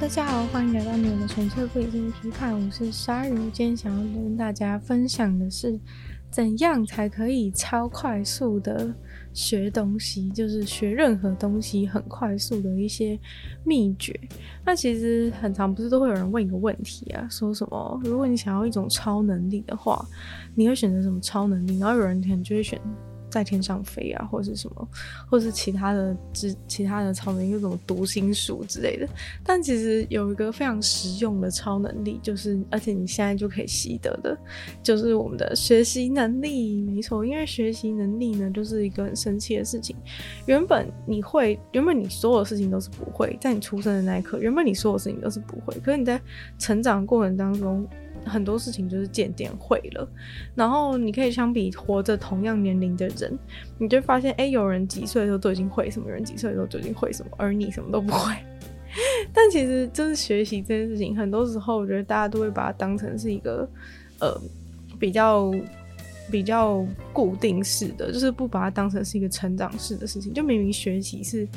[0.00, 2.58] 大家好，欢迎来到你们的纯粹不理性批判。
[2.58, 5.78] 我是鲨鱼，今天想要跟大家分享的是，
[6.30, 8.92] 怎样才可以超快速的
[9.34, 13.20] 学东西，就是学任何东西很快速的一些
[13.62, 14.18] 秘诀。
[14.64, 20.02] 那其实很常不是都会有人问一个问题啊，说什么如果你想要一种超能力的话，
[20.54, 21.78] 你会选择什么超能力？
[21.78, 22.80] 然后有人可能就会选。
[23.30, 24.88] 在天上飞啊，或者是什么，
[25.30, 29.08] 或者是其他的之其他的超能力，有什么读心术之类的。
[29.44, 34.36] 但其实有一个非常实用的超能力，就是而且你现在就可以习得的，
[34.82, 36.82] 就是我们的学习能力。
[36.82, 39.94] 没错，因为学习能力呢，就是一个很神奇的事情。
[40.46, 45.78] 原本你会，原本你所有事情都是不会，在你出生的那一刻，原本你所有事情都是不会。
[45.80, 46.20] 可是你在
[46.58, 47.86] 成长过程当中。
[48.24, 50.08] 很多事情就是渐渐会了，
[50.54, 53.38] 然后你可以相比活着同样年龄的人，
[53.78, 58.34] 你就发现，哎，有人几岁的时候都已经会什么，人几岁的时候就已经会什么，而你什么都不会。
[59.32, 63.68] 但其实就是学习这件事情，很多时候我觉得大家都会把它当成是一个，
[64.18, 64.40] 呃，
[64.98, 65.50] 比较
[66.30, 70.32] 比较固定式的，就是不把它当成是一个成长式的事情。
[70.34, 71.48] 就明明学习是。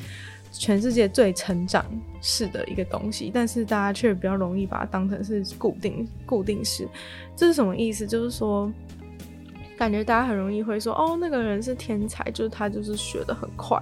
[0.56, 1.84] 全世界最成长
[2.22, 6.88] 式的一个东西，但是大家却比较容易把它当成是固定固定式。
[7.36, 8.06] 这是什么意思？
[8.06, 8.72] 就是说，
[9.78, 13.82] 感觉大家很容易会说，哦，那个人是天才，就是他就是学得很快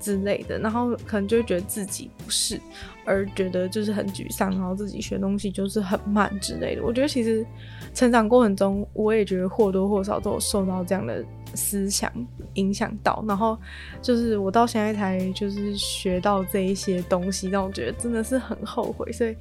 [0.00, 2.58] 之类的，然后可能就会觉得自己不是，
[3.04, 6.82] 而觉得就是很沮丧，然后自己学东西就是很慢之类的。
[6.82, 7.44] 我觉得其实
[7.92, 11.22] 成长过程中，我也觉得或多或少都有受到这样的。
[11.54, 12.12] 思想
[12.54, 13.58] 影响到，然后
[14.02, 19.10] 就是我到现在才就是学到这一些东西，让我觉得真的是很后悔。
[19.12, 19.36] 所以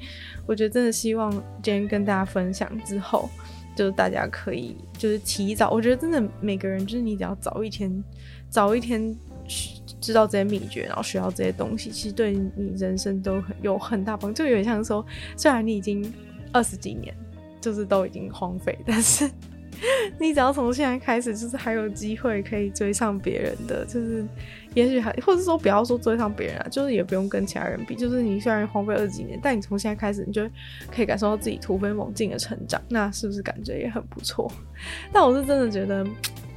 [0.45, 3.30] 我觉得真的希望今天跟大家分享之后，
[3.76, 5.70] 就是大家可以就是提早。
[5.72, 8.03] 我觉得真的每个人就是你只要早一天，
[8.50, 9.16] 早一天
[10.00, 14.44] 知道这些秘诀，然后学到这些东西，其实对你人生都很有很大帮助。
[14.44, 16.14] 就有点像说，虽然你已经
[16.52, 17.14] 二十几年
[17.59, 19.30] 就是都已经荒废，但是。
[20.19, 24.25] 你只要从现在开始，就是还有机会可以追上别人的，就是
[24.73, 30.47] 也许还，或者说不要说追上别人啊，就是也不用跟其他人比，就是你虽然荒废二几年，但你从现在开始，你就
[30.91, 34.52] 可以感受到自己突飞猛进的成长，那是不是感觉也很不错？
[35.13, 36.05] 但我是真的觉得，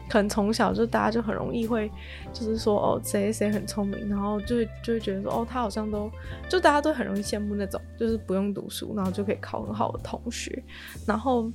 [0.09, 1.91] 可能从小就大家就很容易会，
[2.33, 6.11] 就是说哦，谁谁很聪明，然后就会就会觉得说哦，他好像都，
[6.49, 10.63] 就大家都很容易羡慕那种，就是不用读书，然后就可以考很好的同学，
[11.07, 11.51] 然后。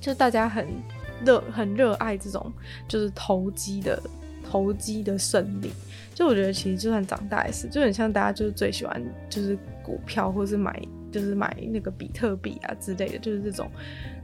[0.00, 0.66] 就大家很
[1.24, 2.52] 热很热爱这种
[2.86, 4.02] 就是投机的
[4.48, 5.70] 投机的胜利，
[6.14, 10.80] 就我觉得其实就算长大也是，就很像大家就是最喜欢就是股票或是买。
[11.10, 13.66] 就是买那个比特币啊之类的，就是这种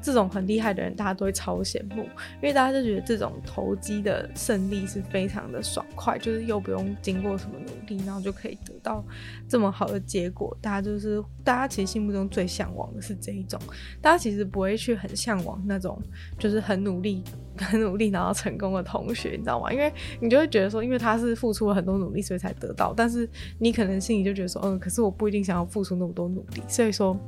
[0.05, 9.03] 这种很厉害的人，大家都会超羡慕，因为大家就觉得这种投机的胜利是非常的爽快，就是又不用经过什么努力，然后就可以得到
[9.49, 10.55] 这么好的结果。
[10.61, 13.59] 大家就是大家其实心目中最向往的是这一种，
[14.03, 15.99] 大家其实不会去很向往那种
[16.39, 17.25] 就是很努力
[17.57, 19.73] 很努力然后成功的同学，你知道吗？
[19.73, 23.27] 因为你就会觉得说，因为他是付出了很多努力，所以才得到，但是
[23.59, 26.63] 你可能心里就觉得说，嗯，可是我不一定想要付出那么多努力。
[26.69, 27.19] 所以说，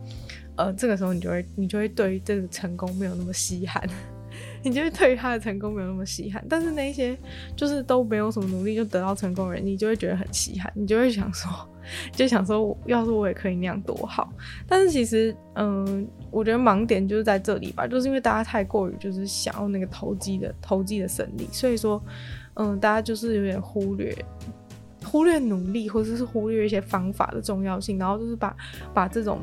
[0.57, 3.83] 呃，这个时候你就会，你就会对于这个成功没有那么稀罕，
[4.65, 6.45] 你就会对于他的成功没有那么稀罕。
[6.49, 7.17] 但是那些
[7.55, 11.51] 就是都没有什么努力就得到成功的人，你就会觉得很稀罕，你就会想说，
[12.13, 14.33] 就想说，要是我也可以那样多好。
[14.67, 22.03] 但是其实，嗯、我觉得盲点就是在这里吧，就是因为大家太过于就是想要那个投机的投机的胜利，所以说，
[22.55, 24.17] 嗯、大家就是有点忽略。
[25.05, 28.57] 忽略努力，或者是忽略一些方法的重要性，然后就是把
[28.93, 29.39] 把这种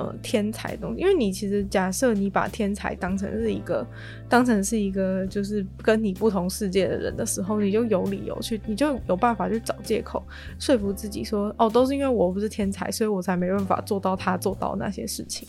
[0.00, 3.86] 呃天才的东西，因为你其实假设你把天才当成是一个，
[4.28, 10.22] 当成是一个就是跟你不同世界的人的时候，你就有理由去，你就有办法去找借口
[10.58, 15.46] 说服自己说，哦，都是因为我不是天才，所以我才没办法做到他做到那些事情。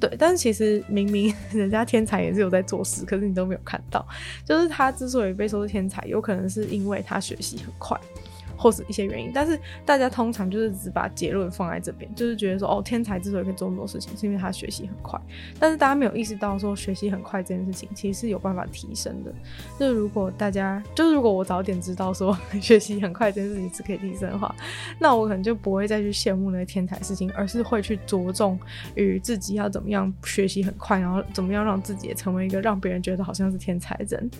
[0.00, 4.06] 对，但是其实明明 人家天才也是有在做事，可是你都没有看到，
[4.44, 7.98] 就是他之所以被说是天才，有可能是因为他学习很快。
[8.56, 15.20] 或是一些原因，但是大家通常就是只把结论放在这边，就是觉得说，哦，天才之所以可以做那么多事情，是因为他学习很快。
[15.58, 19.32] 但是大家没有意识到说，学习很快这件事情其实是有办法提升的。
[19.78, 24.54] 就如果大家，就是如果我早点知道说 学习很快这件事情是可以提升的话，
[24.98, 28.58] 那我可能就不会再去羡慕那个天才事情，而是会去着重
[28.94, 34.30] 于自己要怎么样学习很快，然后怎么样让自己也成为一个让别人觉得好像是天才的人。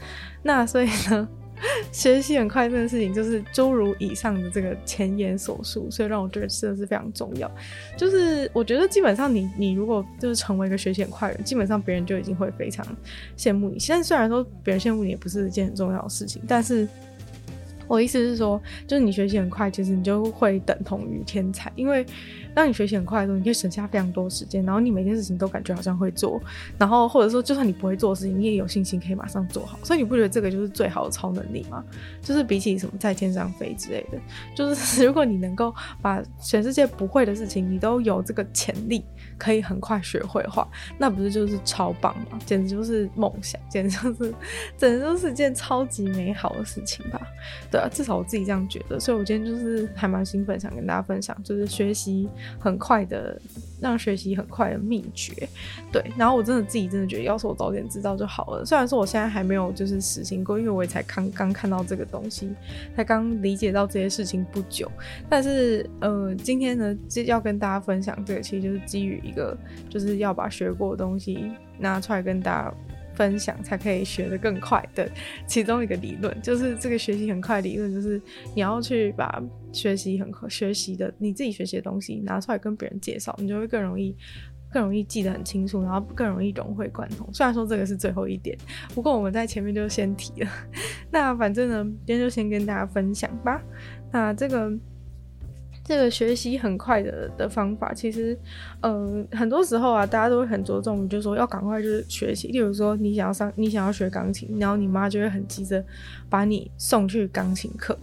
[0.43, 1.29] 那所以呢，
[1.93, 7.50] 学习很快乐的事情，就是诸如以上的这个前言所述，所以让我觉得真的是非常重要。
[7.97, 12.87] 就是我觉得基本上你你如果就是成为一个学习很快的人，基本上别人就已经会非常
[13.37, 13.79] 羡慕你。
[13.79, 16.88] 现在虽然说别人羡慕你也不是一件很重要的事情，但是
[17.87, 22.05] 我意思是说，就是你学习很快，其实你就会等同于天才，因为
[22.55, 26.41] 当你学习很快的时候，你可以省下非常多时间，然后你每件事情都感觉好像会做，
[26.79, 31.85] 然后或者说就算你不会做的事情，你也有信心可以马上做好，所以你不觉得这个就是最好的超能力吗？
[32.23, 34.19] 就是比起什么在天上飞之类的，
[34.55, 39.05] 就是 如果你能够把全世界不会的事情，你都有这个潜力
[39.38, 40.67] 可以很快学会的话，
[40.99, 42.38] 那不是就是超棒吗？
[42.47, 44.35] 简直就是梦想，简直就是，
[44.77, 47.21] 简直就是件超级美好的事情吧？
[47.71, 52.29] 对啊，至少我自己这样觉得，所以我今天就是还蛮兴奋，想跟大家分享，就是学习
[52.59, 53.41] 很快的，
[53.81, 55.49] 让学习很快的秘诀。
[55.93, 58.65] 对，然后我真的自己真的觉得，要是我早点知道就好了。
[58.65, 62.50] 虽然说我现在还没有就是实行过，因为我也才刚刚看到这个东西，
[62.94, 64.91] 才刚理解到这些事情不久。
[65.29, 69.56] 但是呃，今天呢，就要跟大家分享这个，其实就是基于一个，
[69.88, 72.75] 就是要把学过的东西拿出来跟大家。
[73.17, 75.11] 分享才可以学得更快的
[75.47, 78.21] 其中一个理论，就是这个学习很快理论，就是
[78.55, 79.43] 你要去把
[79.73, 84.15] 学习很快学习的你自己学习的东西拿出来跟别人介绍，你就会更容易
[84.71, 87.29] 更容易记得很清楚，然后更容易融会贯通。
[87.33, 88.57] 虽然说这个是最后一点，
[88.95, 90.51] 不过我们在前面就先提了。
[91.11, 93.62] 那反正呢，今天就先跟大家分享吧。
[94.12, 94.73] 那这个。
[95.87, 98.37] 这个学习很快的的方法，其实，
[98.81, 102.49] 嗯、很多时候啊，大家都会很着重，就是说要赶快就是学习。
[102.49, 105.83] 例如说，你想要上，你想要学钢琴，然后你妈就会很急着
[106.29, 107.97] 把你送去钢琴课，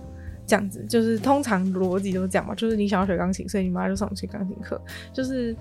[0.47, 4.81] 这样子，就是通常逻辑都是这样嘛，就是你想要学钢琴，所以你妈就送你去钢琴课，
[5.11, 5.55] 就是。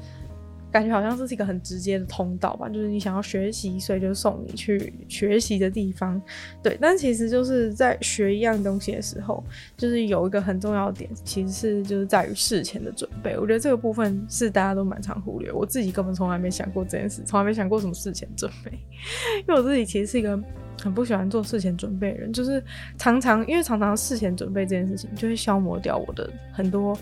[0.73, 6.21] 感觉好像这是一个很直接的通道吧，就是你想要学习，所以就送你去学习的地方。
[6.63, 9.45] 对，但其实就是在学一样东西的时候，
[9.77, 13.37] 就是有一个很重要的点，其实是就是在于事前的准备。
[13.39, 18.71] 我觉得这个部分是大家都蛮常忽略，我自己根本从来没想过这件事，从来没想过什么事前准备，
[19.47, 20.43] 因为我自己其实是一个
[20.81, 22.65] 很不喜欢做事前准备的人，就是
[22.97, 26.99] 常常因为常常事前准备这件事情，就会消磨掉我的很多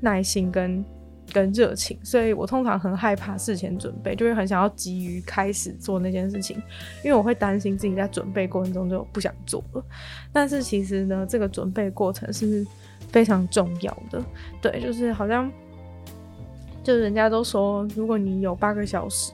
[0.00, 0.82] 耐心跟。
[1.30, 6.56] 跟热情，所以我通常很害怕事前准备，就会很想要急于开始做那件事情，
[7.02, 9.84] 因为我会担心自己在准备过程中就不想做了。
[10.32, 12.66] 但是其实呢，这个准备过程是
[13.10, 14.22] 非常重要的。
[14.60, 15.50] 对，就是好像，
[16.82, 19.32] 就人家都说，如果你有八个小时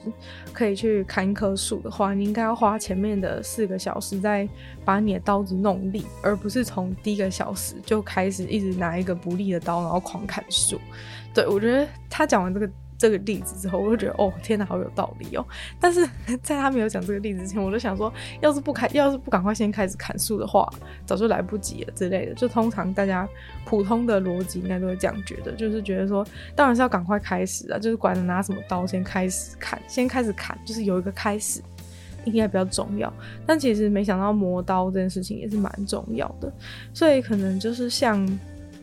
[0.51, 4.47] 可以去砍一棵树的话，你应该要花前面的四个小时在
[4.83, 10.79] 把你的刀子弄利，而不是从第一个小时就开始一直拿一个不利的刀，然后狂砍树。
[11.37, 12.67] 对，我觉得他讲完这个
[12.97, 15.45] 这个例子之后，我就觉得哦，天哪，好有道理哦。
[15.79, 16.03] 但是
[16.41, 18.11] 在他没有讲这个例子之前，我就想说，
[18.41, 20.67] 要是不开，要是不赶快先开始砍树的话，
[21.05, 22.33] 早就来不及了之类的。
[22.33, 23.29] 就通常大家
[23.65, 26.25] 普通的逻辑应该都会这样觉得，就是觉得说，
[26.55, 31.61] 当然是要赶快开始啊，就是管拿什么刀，先开始砍，先开始砍，就是有一个开始，
[32.25, 33.13] 应该比较重要。
[33.45, 36.51] 但其实没想到磨刀这件事情也是蛮重要的，
[36.95, 38.27] 所以可能就是像。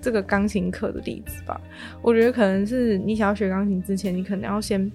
[0.04, 1.58] 这个钢琴课的例子吧，
[2.02, 4.92] 我觉得可能是你想要学钢琴之前，你可能要先，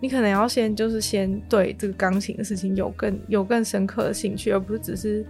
[0.00, 5.24] 你可能要先就是先对这个钢琴的事情有更有更深刻的兴趣，而不是只是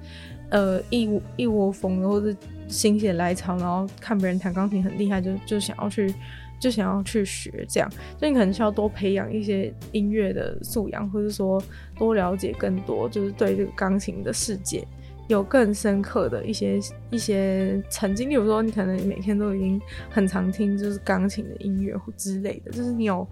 [0.50, 6.12] 呃一一窝蜂的或者心血来潮，然后看别人弹钢琴很厉害，就就想要去
[6.58, 7.88] 就想要去学这样，
[8.18, 11.62] 所以你可能需要多培养一些音乐的素养，或者说
[11.96, 14.84] 多了解更多，就是对这个钢琴的世界。
[15.26, 16.78] 有更深刻的一些
[17.10, 19.80] 一些曾经，例如说，你可能每天都已经
[20.10, 23.26] 很常听就是钢琴的音乐或之类的，就是你有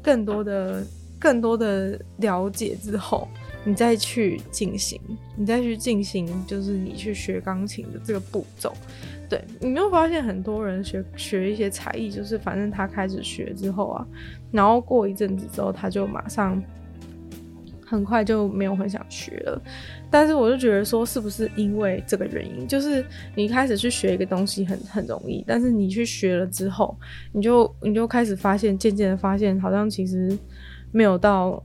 [0.00, 0.86] 更多的
[1.18, 3.26] 更多的了解之后，
[3.64, 5.00] 你再去进行，
[5.36, 8.72] 你再去进行，就是你去学钢琴的这个步骤。
[9.28, 14.06] 对，你没有发现很多人学学一些才艺，就是反正他开始学之后啊，
[14.52, 16.62] 然后过一阵子之后，他就马上。
[17.92, 19.62] 很快就没有很想学了，
[20.10, 22.66] 但是我就觉得说，是不是因为这个原因？
[22.66, 26.98] 就是你开始去学一个东西很很容易，但是你去学了之后，
[27.32, 30.36] 你就你就开始发现，渐渐的发现，好像其实
[30.90, 31.62] 没有到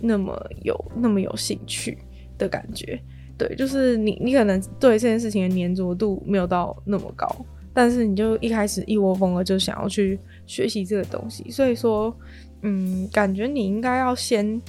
[0.00, 1.98] 那么有那么有兴趣
[2.38, 2.96] 的感觉。
[3.36, 7.28] 对，就是你你可能对这件事情的粘着度没有到那么高，
[7.72, 10.16] 但是你就一开始一窝蜂的就想要去
[10.46, 12.16] 学习这个东西，所以说，
[12.62, 14.62] 嗯，感觉你应该要先。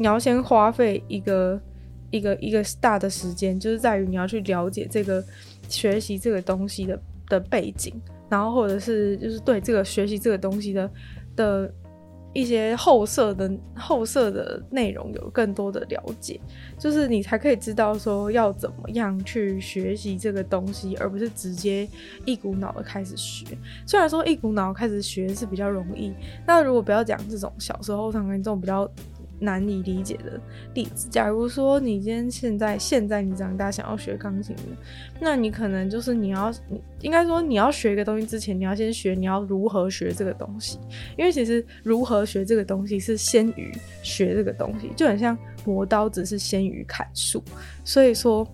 [0.00, 1.60] 你要先花费一个
[2.10, 5.22] 一个一个大的时间，就是在于你要去了解这个
[5.68, 7.92] 学习这个东西的的背景，
[8.30, 10.90] 然后或者是就是对这个学习这个东西的
[11.36, 11.74] 的
[12.32, 16.40] 一些后设的后设的内容有更多的了解，
[16.78, 21.86] 就是你才可以知道说要怎么样去学习这个东西，而不是直接
[22.24, 23.44] 一股脑的开始学。
[23.86, 26.14] 虽然说一股脑开始学是比较容易，
[26.46, 28.90] 那如果不要讲这种小时候上面这种比较。
[29.40, 30.40] 难以理解的
[30.74, 31.08] 例子。
[31.10, 34.62] 假如说你今天现在现在你长大想要学钢琴的，
[35.20, 36.52] 那你可能就是你要，
[37.00, 40.78] 应该说你要学一个东西之前，你要先学你要如何学这个东西，
[41.18, 47.42] 因为其实如何学这个东西是先于学这个东西，就很像磨刀子是先于砍树，
[47.84, 48.46] 所以说。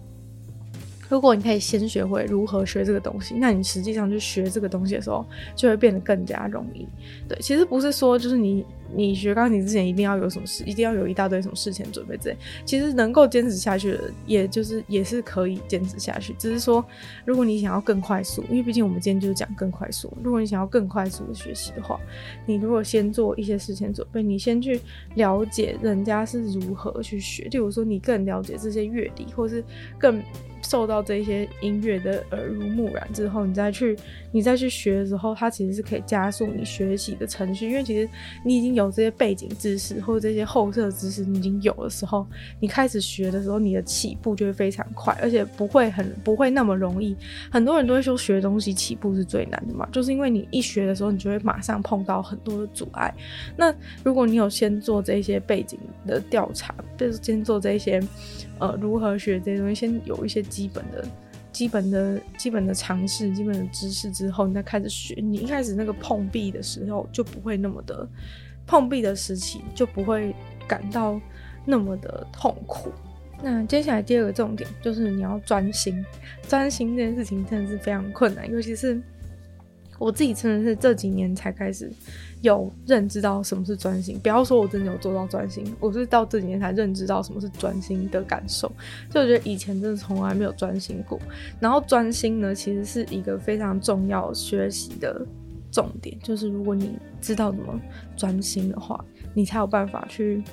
[1.09, 6.87] 如果你可以先学会如何学这个东西，那你实际上去学这个东西的时候，就会变得更加容易。
[7.29, 12.37] 对，其实不是说就是你你学钢琴之前一定要有什么事，一定要有一大堆什么事前准备之类。
[12.65, 16.35] 其实能够坚持下去的，也就是也是可以坚持下去。
[16.39, 16.85] 只是说，
[17.25, 20.13] 如果你想要更快速，因为毕竟我们今天就是讲更快速。
[20.23, 22.01] 如果你想要更快速的学习的话，
[22.47, 24.81] 你如果先做一些事前准备，你先去
[25.15, 29.63] 了解人家是如何去学，例如说你更了解这些乐理，或是
[29.99, 30.21] 更。
[30.69, 33.97] 受到这些音乐的耳濡目染之后，你再去
[34.33, 37.69] 你再去学的时候，它其实是可以加速你学习的程序。
[37.69, 38.09] 因为其实
[38.45, 42.27] 你已经有这些背景知识或者这些后设知识，你已经有的时候，
[42.61, 47.17] 你开始学的时候，你的起步就会非常快，而且不会很不会那么容易。
[47.51, 53.15] 很多人都会说学东西起步是最难的嘛，就是因为你一学的时候，你就会马上碰到很多的阻碍。
[53.57, 58.03] 那如果你有先做这些背景的调查，就是先做这些。
[58.59, 59.75] 呃，如何学这些东西？
[59.75, 61.07] 先有一些基本的、
[61.53, 65.15] 基本的、基本的常识、基本的知识之后，你再开始学。
[65.21, 68.09] 你一开始那个碰壁的时候，就不会那么的
[68.67, 70.35] 碰壁的时期，就不会
[70.67, 71.21] 感到
[71.65, 72.91] 那么的痛苦。
[73.43, 76.03] 那接下来第二个重点就是你要专心，
[76.49, 78.99] 专心这件事情真的是非常困难，尤其是
[79.99, 81.91] 我自己真的是这几年才开始。
[82.43, 88.71] 有认知到什么是专心，不要说我真的有做到专心，我是到这几年才认知到什么是专心的感受。
[89.11, 91.19] 就我觉得以前真的从来没有专心过。
[91.59, 95.27] 然后专心呢，其实是一个非常重要学习的
[95.73, 97.81] 重点，就是如果你知道怎么
[98.17, 99.03] 专心的话，
[99.35, 100.45] 你才有办法去。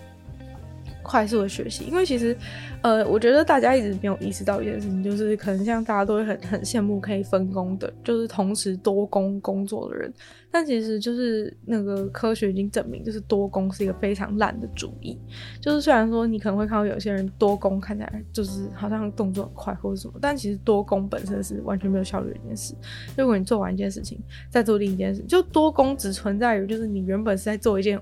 [1.03, 2.35] 快速的学习，因为其实，
[2.81, 10.11] 呃，我觉得大家一直没有意识到一件事情，就是可能像大家都会很很羡慕可以分工的，就是同时多工工作的人。
[10.49, 15.19] 但其实就是那个科学已经证明，就是多工是一个非常烂的主意。
[15.59, 22.75] 就是虽然说你可能会看到有些人多工看起来就是好像动作很快或者什么，但其实多工本身是完全没有效率的一件事。
[23.17, 24.19] 如果你做完一件事情，
[24.51, 27.99] 再做另一件事，就多工只存在于就是你原本是在做一件。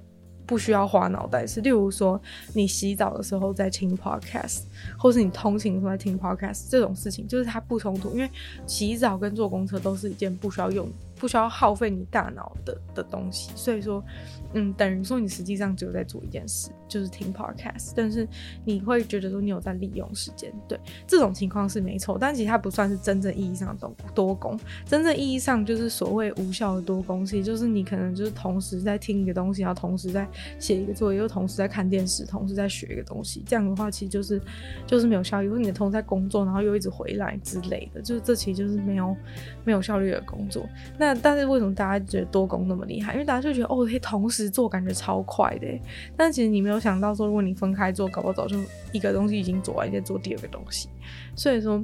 [0.52, 2.22] 不需要花脑袋，是例如说
[2.54, 4.64] 你洗澡的时候在听 podcast，
[4.98, 8.30] 或是你通勤的时候在听 podcast，这种事情就是它不冲突，因为
[8.68, 10.86] 洗澡跟坐公车都是一件不需要用。
[11.22, 14.04] 不需要耗费你大脑的的东西，所以说，
[14.54, 18.28] 嗯，等于说你实际上只有在做一件事，就是听 podcast，但是
[18.66, 34.42] 你会觉得说你有在利用时间，对，这种情况是没错，但其实它不算是真正意义上的多多工，真正意义上就是所谓无效的多工，其实就是你可能就是同时在听一个东西，然后同时在写一个作业，又同时在看电视，同时在学一个东西，这样的话其实就是
[34.88, 39.16] 就是没有效率，或者你的同时在工作，然后又一直回来之类的，就是这其实就是没有
[39.64, 41.11] 没有效率的工作，那。
[41.16, 43.14] 但是为什么大家觉得多工那么厉害？
[43.14, 45.68] 因为大家就觉得哦，可以同时做，感觉超快的。
[46.16, 48.58] 但其实你没有想到说，如果你分开做，搞不好早就
[48.92, 50.90] 一个东西已经做完，再做第二个东西。
[51.36, 51.84] 所以说，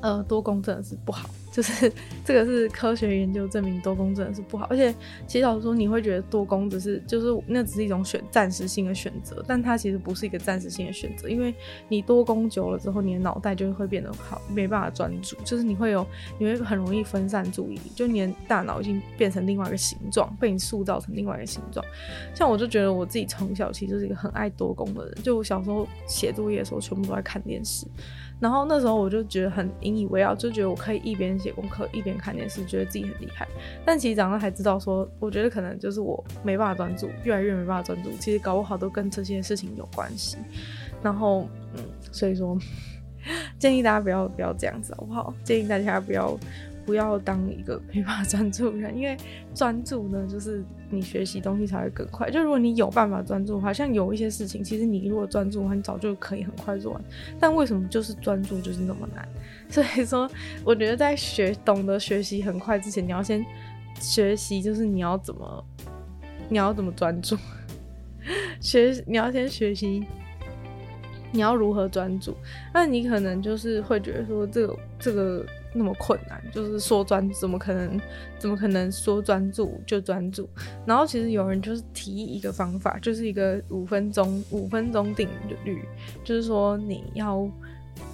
[0.00, 1.28] 呃，多工真的是不好。
[1.50, 1.92] 就是
[2.24, 4.94] 这个是科学研究证明多工真的是不好，而且
[5.26, 11.54] 其实老实说，你会觉得多工只是就是那只是一种选暂时性的选择，但它其实不是一个暂时性的选择，因为
[11.88, 16.06] 你多工久了之后，你的脑袋就会变得好，没办法专注，就是你会有
[16.38, 21.84] 你会很容易分散注意力，就你的大脑已经变成另外一个形状，被你塑造成另外一个形状。
[22.34, 27.86] 像我就觉得我自己从小其实就是一个很爱多工的人，就我小时候写作业的时候，全部都在看电视。
[28.40, 33.46] 然后那时候我就觉得很引以为傲，就觉得我可以一边写功课一边看电视，觉得自己很厉害。
[33.84, 38.10] 但其实长大才知道说，我觉得可能就是我没办法专注，越来越没办法专注。
[38.18, 40.38] 其实搞不好都跟这些事情有关系。
[41.02, 42.58] 然后，嗯，所以说
[43.58, 45.34] 建议大家不要不要这样子，好不好？
[45.44, 46.38] 建议大家不要。
[46.90, 49.16] 不要当一个没办法专注人，因为
[49.54, 52.28] 专注呢，就是你学习东西才会更快。
[52.28, 57.00] 就如果你有办法专注的话，像有一些事情，其实你如果专注的话，你早就可以很快做完。
[57.38, 59.28] 但为什么就是专注就是那么难？
[59.70, 60.28] 所以说，
[60.64, 63.46] 我觉得在学懂得学习很快之前，你要先
[64.00, 65.64] 学习，就是你要怎么
[66.48, 67.36] 你要怎么专注。
[68.60, 70.04] 学你要先学习
[71.30, 72.36] 你要如何专注。
[72.74, 75.46] 那你可能就是会觉得说这个这个。
[75.72, 78.00] 那么困难，就是说专注怎么可能，
[78.38, 80.48] 怎么可能说专注就专注？
[80.84, 85.28] 然后其实有人就是提议一个方法，就是一个五分钟五分钟定
[85.64, 85.84] 律，
[86.24, 87.48] 就是说你要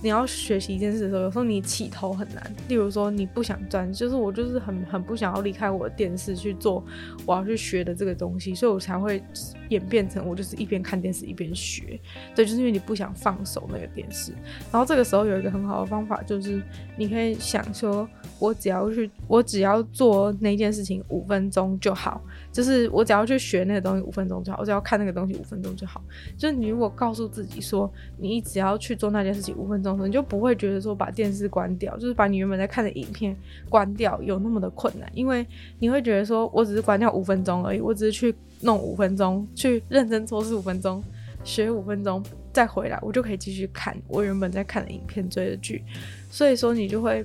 [0.03, 2.55] 你要学习一件事的时候，有时候你起头很难。
[2.69, 6.85] 例如说你不想专，就是我就是很很不想要离开我的电视去做
[7.25, 9.23] 我要去学的这个东西，所以我才会
[9.71, 11.99] 演变成我就是一边看电视一边学，
[12.35, 14.33] 对，就是因为你不想放手那个电视。
[14.71, 16.63] 然后这个时候有一个很好的方法，就是
[16.97, 22.21] 你可以想说，我只要去，我只要做那件事情五分钟就好，
[22.53, 26.03] 就是我只要去学那个东西五分钟就好，我只要看那个东西五分钟就好。
[26.37, 33.37] 就是你如果告诉自己说，你只要去做那件事情五分钟，你就不会觉得说把电视关掉，就是把你原本在看的影片
[33.69, 35.47] 关掉有那么的困难，因为
[35.79, 38.35] 你会觉得说我只是关掉五分钟而已，我只是去。
[38.63, 41.05] 弄五分钟，去认真做事五分钟，
[41.45, 42.25] 学五分钟，
[42.55, 45.85] 再回来，我就可以继续看我原本在看的影片、追的剧。
[46.31, 47.23] 所以说，你就会，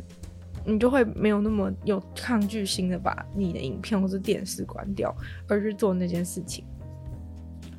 [0.66, 5.16] 你就会没有那么有抗拒心的把你的影片或是电视关掉，
[5.48, 6.64] 而去做那件事情。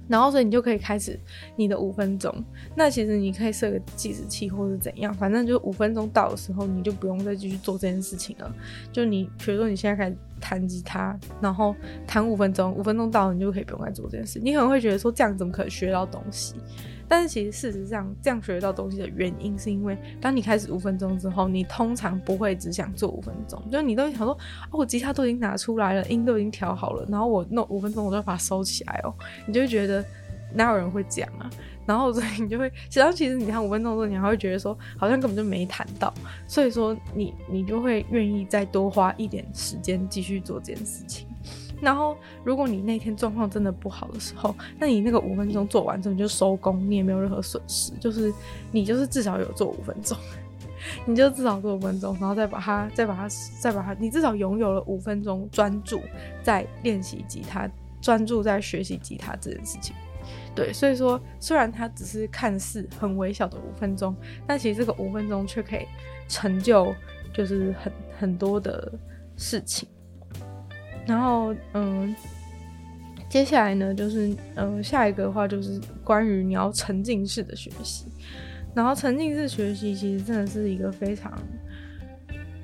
[0.09, 1.19] 然后，所以你就可以开始
[1.57, 2.45] 你的五分钟。
[2.75, 8.55] 那其实你可以设个计时器，或是怎样，反正就五分钟到的时候，你就不用再继续做这件事情了。
[8.91, 11.75] 就你，比如说你现在开始弹吉他，然后
[12.07, 14.39] 弹五分钟，五分钟到了，你就可以不用再做这件事。
[14.43, 16.57] 你可能会觉得说，这样怎么可能学到东西？
[17.13, 24.33] 但是其实事实上，这样学到东西的原因，是因为当你开始五分钟之后，你通常不会只想做五分钟，就是你都想说，
[24.71, 29.13] 哦，我吉他都已经拿出来了，音都已经调好了，然后我弄五分钟，我就要把它收起来哦，
[29.47, 30.03] 你就会觉得
[30.57, 31.51] 哪有人会讲啊？
[31.85, 36.11] 然后所以你就会，其实其实你看五分钟之后，你还会觉得说，好像根本就没弹到，
[36.49, 41.27] 所以说你你就会愿意再多花一点时间继续做这件事情。
[41.83, 48.33] 然后，如果你那天状况真的不好的时候，那你那个五分钟做完之后你就收工，你也没有任何损失，就是
[48.71, 50.17] 你就是至少有做五分钟，
[51.05, 56.01] 你就至少做五分钟，然后再把它，再把它，再把它，你至少拥有了五分钟专注
[56.41, 57.69] 在练习吉他，
[58.01, 59.93] 专注在学习吉他这件事情。
[60.55, 64.15] 对，所以说虽然它只是看似很微小的五分钟，
[64.47, 65.85] 但其实这个五分钟却可以
[66.29, 66.95] 成就
[67.35, 68.93] 就是很很多的
[69.37, 69.89] 事情。
[71.07, 72.15] 然后，嗯，
[73.29, 78.07] 接下来呢，就是，嗯，下一个的话就是关于你要沉浸式的学习。
[78.75, 81.33] 然后，沉浸式学习其实真的是一个非常、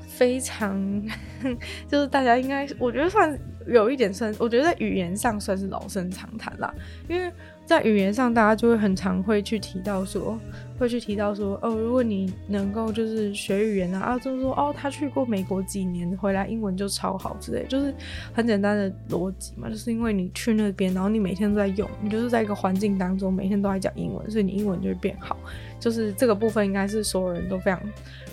[0.07, 1.03] 非常，
[1.89, 6.75] 就是大家应该，我觉得算有一点算，我觉得在语言上算是老生常谈啦，
[7.09, 7.31] 因为。
[7.69, 10.39] 在语言上，大家就会很常会去提到说，
[10.79, 17.95] 会去提到说，哦，如果你能够就是学语言啊，啊，就是说，哦，他去过美国几年，回来英文就超好之类，就是
[18.33, 25.37] 很简单的逻辑嘛，就是因为你去那边，然后你每天都在用，你就是在一个环境当中，每天都在讲英文，所以你英文就会变好。
[25.79, 27.81] 就是这个部分应该是所有人都非常。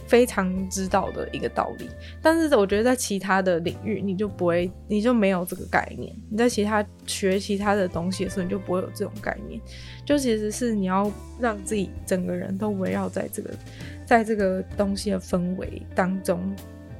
[0.08, 1.90] 非常知道的一个道理，
[2.22, 6.16] 但是我觉得在其他的领域，你就不会，你就没有这个概念。
[6.30, 9.60] 你在其他学其他的东西的时候，你就不会有这种概念。
[10.06, 13.50] 就其实是你要让自己整个人都围绕在这个，
[14.06, 16.56] 在这个东西的氛围当中，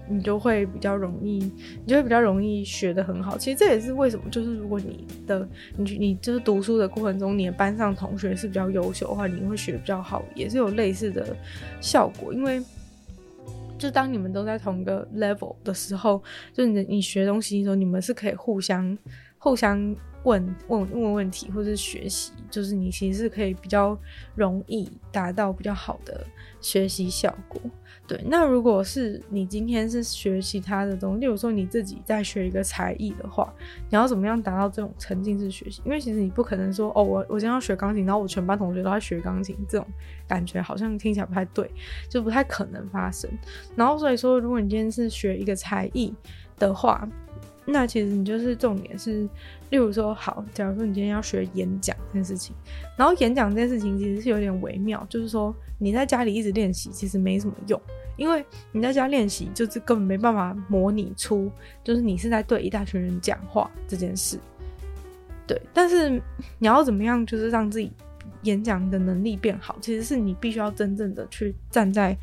[0.08, 3.38] 你就会比较容易，你就会比较容易学得很好。
[3.38, 11.36] 其实这也是为什么，就是如果你的你你就是读书的过程中，你的班上同学是比较优秀的话，你会学得比较好，也是有类似的
[11.82, 12.64] 效果，因为。
[13.78, 18.98] 就当你们都在同一个 level 的时候，就你你学东西的时候，你们是可以互相
[19.38, 19.78] 互相
[20.24, 23.96] 问问问问题，或者是学习，就是你其实是可以比较
[24.34, 26.26] 容易达到比较好的
[26.62, 27.62] 学习效果。
[28.08, 33.52] 对，那如果是你今天是学其他的东西，例如说你自己在学一个才艺的话，
[33.90, 35.82] 你要怎么样达到这种沉浸式学习？
[35.84, 39.88] 因为其实你不可能说，哦，我我今天要学钢琴，然后我全班同学都在学钢琴，这种
[40.28, 41.70] 感觉好像听起来不太对，
[42.08, 43.30] 就不太可能发生。
[43.76, 46.14] 然后所以说，如果你今天是学一个才艺
[46.60, 47.08] 的话，
[47.68, 49.28] 那其实你就是重点是，
[49.72, 52.56] 例如说，好，假如说你今天要学演讲这件事情，
[52.96, 57.82] 然后演讲这件事情其实是有点微妙，就是说你在家里一直练习，其实没什么用，
[58.18, 61.52] 因为你在家练习就是根本没办法模拟出，
[61.84, 64.38] 就是你是在对一大群人讲话这件事。
[65.48, 66.10] 对，但是
[66.60, 67.92] 你要怎么样，就是让自己
[68.44, 72.16] 演讲的能力变好，其实是你必须要真正的去站在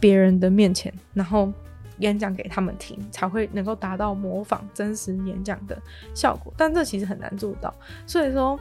[0.00, 1.52] 别人的面前，然后。
[1.98, 5.80] 演讲给他们听，才会能够达到模仿真实演讲的
[6.14, 7.72] 效果，但这其实很难做到。
[8.06, 8.58] 所以说，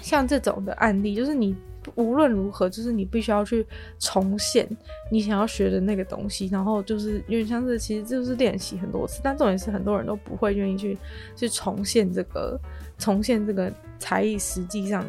[0.00, 1.56] 像这种的案例，就是你
[1.94, 3.66] 无论如何，就是你必须要去
[3.98, 4.68] 重现
[5.10, 10.96] 你想要学的那个东西，然后就是因为像是，其实就是练习很多次，但重点是很多人都不会愿意去
[11.34, 12.60] 去重现这个
[12.98, 15.04] 重现这个才艺，实际上。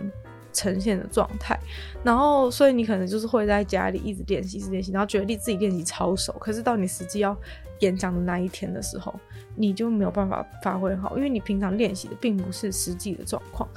[0.54, 1.58] 呈现的状态，
[2.04, 7.36] 然后所以你可能就是会在家里一直练习，一直练习，然后觉得自己练习超熟，可是到你实际要
[7.80, 9.14] 演讲的那一天的时候，
[9.56, 13.68] 你就没有办法发挥好，因为你平常练习的并不是实际的状况。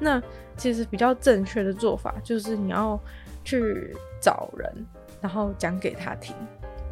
[0.00, 0.20] 那
[0.56, 2.98] 其实比较正确的做法就是你要
[3.44, 4.86] 去找人，
[5.20, 6.34] 然后讲给他听。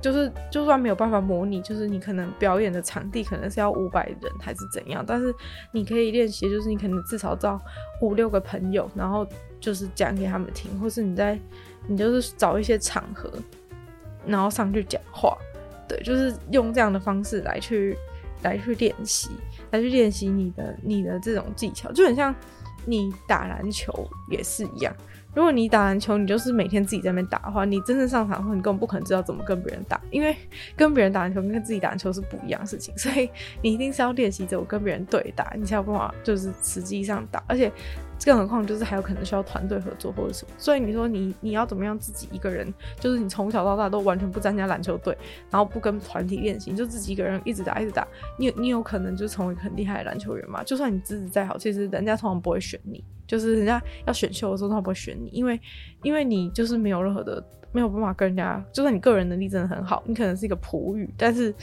[0.00, 5.34] 就是就算没有办法模拟，就是你可能表演的场地可能是要五百人还是怎样，但是
[5.72, 7.60] 你可以练习，就是你可能至少找
[8.00, 9.26] 五六个朋友，然后
[9.60, 11.38] 就是讲给他们听，或是你在
[11.86, 13.30] 你就是找一些场合，
[14.26, 15.36] 然后上去讲话，
[15.86, 17.96] 对，就是用这样的方式来去
[18.42, 19.28] 来去练习，
[19.70, 22.34] 来去练习你的你的这种技巧，就很像
[22.86, 24.94] 你打篮球也是一样。
[25.35, 30.37] 如果你打篮球，你就是每天自己在那边打的话，你真正上场后，你根本不可能知道怎么跟别人打，因为
[30.77, 33.31] 跟别人打篮球跟自己打篮球是不一样的事情，所以
[33.62, 37.71] 你一定是要练习着我跟别人对打，你才有办法就是实际上打，而且
[38.24, 45.16] 更何况就是还有可能需要团队合作或者什么，所以你说你你要怎么样自己一个人，就是你从小到大都完全不参加篮球队，
[45.50, 48.06] 然后不跟团体练习，就自己一个人一直打一直打，
[48.38, 50.62] 你你有可能就成为很厉害的篮球员嘛？
[50.62, 53.02] 就算你资质再好，其实人家通常不会选你。
[53.26, 55.61] 就是人家要选秀的时候，他不会选你，因为
[56.02, 61.54] 因为你就是没有任何的没有办法跟人家，就算你个人能力真的很好，你可能是一个璞玉，但是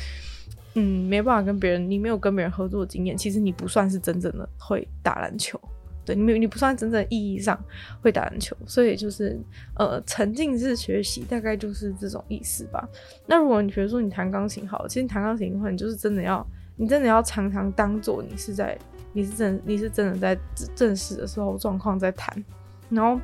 [0.75, 5.59] 嗯，没办法跟别人，你没有跟别人合作的经验，其实你不算是真正的会打篮球，
[6.07, 7.61] 对，你没你不算真正意义上
[8.01, 9.37] 会打篮球，所以就是
[9.75, 12.87] 呃沉浸式学习大概就是这种意思吧。
[13.25, 18.77] 那如果你觉得说你弹钢琴好，其实你弹钢琴的话，你就是真的要，你真的要常常当做你是在。
[19.13, 20.37] 你是真，你是真的在
[20.75, 22.45] 正式的时候状况在弹，
[22.87, 23.19] 然后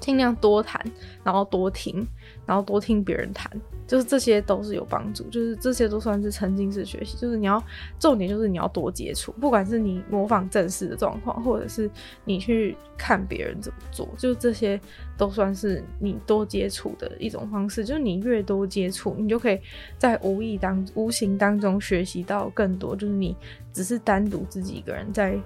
[0.00, 0.82] 尽量多弹，
[1.22, 2.04] 然后多听，
[2.44, 3.48] 然后多听别人弹。
[3.88, 7.16] 就是这些都是有帮助，就是这些都算是沉浸式学习。
[7.16, 7.60] 就是你要
[7.98, 11.90] 重点就是你要多接触，不管是你模仿正式的状况，或者是
[12.26, 14.78] 你去看别人怎么做，就这些
[15.16, 17.82] 都算是你多接触的一种方式。
[17.82, 19.58] 就是你越多接触，你就可以
[19.96, 22.94] 在无意当无形当中学习到更多。
[22.94, 23.34] 就是你
[23.72, 25.40] 只是单独自己一个人在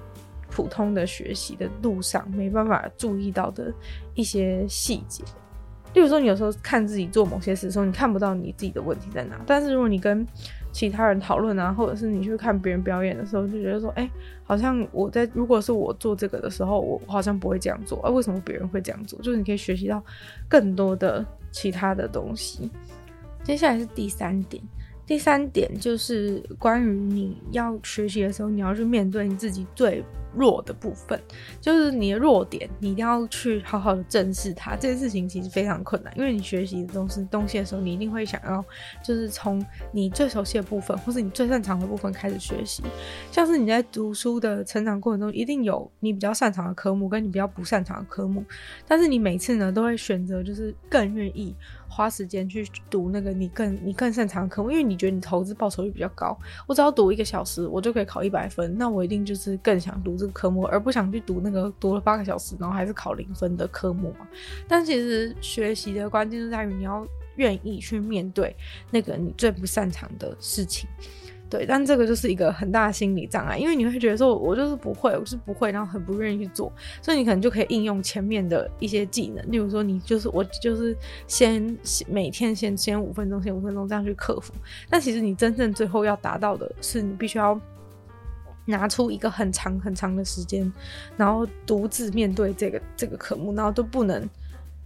[0.50, 3.72] 普通的学习的路上没办法注意到的
[4.14, 5.22] 一些细节。
[5.94, 9.38] 例如说，你有时候看自己做某些事的时候，你看不到你自己的问题在哪。
[9.46, 10.26] 但是如果你跟
[10.72, 14.08] 其他人讨论啊，或者是你去看别人表演的时候，就觉得说，哎、
[14.42, 18.00] 好像我在如果是我做这个的时候，我好像不会这样做。
[18.02, 19.20] 啊，为什么别人会这样做？
[19.20, 20.02] 就是你可以学习到
[20.48, 22.70] 更多的其他的东西。
[23.44, 24.62] 接下来是第三点。
[25.06, 30.02] 第三点就是关于你要学习的时候，你要去面对你自己最
[30.34, 31.20] 弱的部分，
[31.60, 34.74] 就是你的弱点，你一定要去好好的正视它。
[34.74, 38.64] 这件事情其实非常困难，因为你学习的东西东西的时候，你一定会想要
[39.04, 39.62] 就是从
[39.92, 42.82] 你最熟悉的部分，或是你最擅长的部分开始学习。
[43.30, 48.42] 像是你在读书的成长过程中，一定有你比较擅长的科目，跟你比较不擅长的科目，
[48.88, 51.54] 但是你每次呢都会选择就是更愿意。
[51.92, 56.34] 花时间去读那个你更你更擅长的科目，因为你觉得你投资报酬率比较高。
[56.66, 64.26] 我只要读一个小时，我就可以考一百分，那我一定就是更想读这个科目，而不想去读那个读了八个小时然后还是考零分的科目嘛。
[64.66, 68.56] 但其实学习的关键就在于你要愿意去面对
[68.90, 70.88] 那个你最不擅长的事情。
[71.52, 81.76] 对，但这个就是一个很大的心理障碍，因为你会觉得说，我就是不会，我是不会，然后很不愿意去做，所以你可能就可以应用前面的一些技能，例如说，你就是我就是先
[82.08, 84.54] 每天先先五分钟，先五分钟这样去克服。
[84.88, 87.60] 但其实你真正最后要达到的是，你必须要
[88.64, 90.72] 拿出一个很长很长的时间，
[91.18, 94.26] 然后独自面对这个这个科目，然后都不能，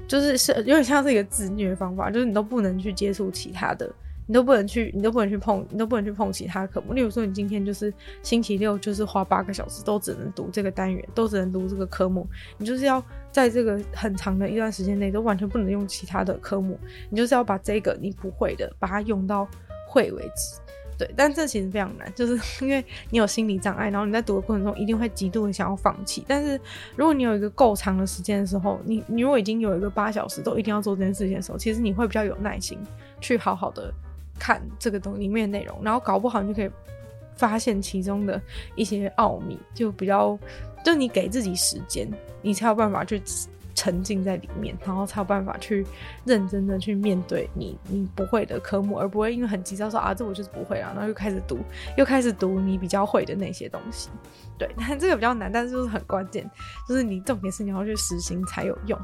[0.09, 3.89] 就是是有点像是一个自虐方法，就是你都不能去接触其他的。
[4.27, 6.93] 你都不能去，你都不能去碰，你都不能去碰其他科目。
[6.93, 12.27] 例如说，你今天就是星期六，就是花八个小时，都只能读这个单元，都只能读这个科目。
[12.59, 16.79] 你就是要在这个很长的一段时间内，都完全不能用其他的科目。
[17.09, 19.49] 你就是要把这个你不会的，把它用到
[19.89, 20.61] 会为止。
[20.99, 26.25] 对，但这其实非常难，就是 因为你有心理障碍，然后你在读的过程中一定会极度的想要放弃。
[26.27, 26.59] 但是
[26.97, 32.79] 如果你有一个够长的时间的时候，你你如果已经有一个八小时都一定要做这件事情的时候，其实你会比较有耐心
[33.21, 33.93] 去好好的。
[34.39, 36.71] 看这个东里面的内容，然后搞不好你就可以
[37.37, 38.41] 发现其中的
[38.75, 40.39] 一些奥秘，就比较，
[40.85, 42.09] 就你给自己时间，
[42.43, 43.23] 你才有办法去
[43.75, 45.87] 沉浸在里面，然后才有办法去
[46.25, 51.59] 认真的去面对你你不会的科目，而不会因为很急躁说啊，这我就是不会啊，然后又开始读，
[51.99, 54.09] 又开始读你比较会的那些东西。
[54.59, 56.51] 对， 但这个比较难，但是就是很关键，
[56.89, 58.99] 就是你重点是你要去实行才有用。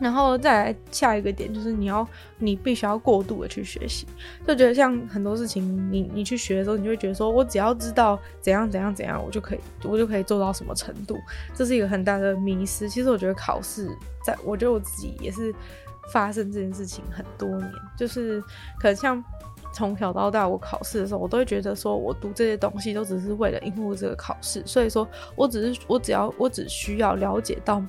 [0.00, 2.06] 然后再来下一个点，就是你要，
[2.38, 4.06] 你必须要过度的去学习，
[4.46, 11.16] 就觉得像很多事情你，你去学的时候，你就会觉得说，我只要知道怎样怎样怎样，我就可以，我就可以做到什么程度，
[11.52, 12.88] 这是一个很大的迷失。
[12.88, 13.88] 其实我觉得考试，
[14.24, 15.52] 在我觉得我自己也是
[16.12, 18.40] 发生这件事情很多年，就是
[18.78, 19.22] 可能像
[19.72, 27.82] 从小到大，我考试的时候，我都会觉得说我读这些东西都只是为了应付这个考试，所以说我只是我只要我只需要了解到。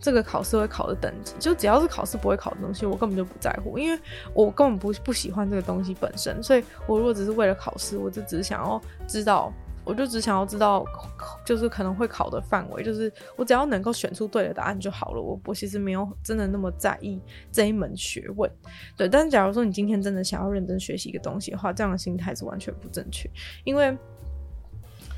[0.00, 4.00] 这个考试会考的等级，就只要是考试不会考的东西，我根本就不在乎，因为
[4.32, 6.42] 我根本不不喜欢这个东西本身。
[6.42, 9.52] 所以我如果只是为了考试，我就只想要知道，
[9.84, 10.84] 我就只想要知道，
[11.44, 15.20] 就是可能会考的范围，就是我只要能够选出对的答案就好了。
[15.20, 18.50] 我我其实没有真的那么在意这一门学问，
[18.96, 19.08] 对。
[19.08, 23.28] 但是假如说你今天真的想要认真学习一个东西的话，这样的心态是完全不正确，
[23.64, 23.96] 因为。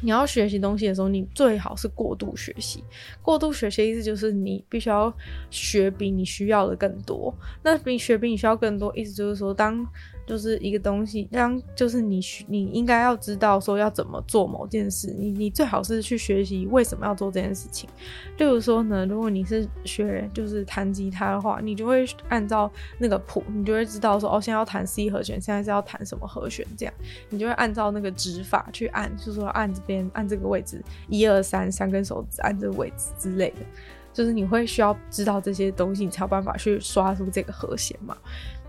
[0.02, 2.82] 你要学习东西的时候，你最好是过度学习。
[3.22, 5.12] 过度学习意思就是你必须要
[5.50, 7.34] 学比你需要的更多。
[7.62, 9.86] 那比学比你需要更多，意思就是说，当
[10.30, 17.90] 就是一个东西，当就是你你应该要知道说要怎么做某件事，你你最好是去学习为什么要做这件事情。
[18.38, 26.94] 例如说呢，如果你是学就是弹吉他的话，你就会按照那个谱，你就会知道说哦，现在要弹 C 和弦，现在是要弹什么和弦，这样
[27.28, 33.66] 你就会按照那个指法去按，就是说按这边按这个位置，一二三，三根手指按这个位置之类的，
[34.12, 38.16] 就是你会需要知道这些东西，你才有办法去刷出这个和弦嘛。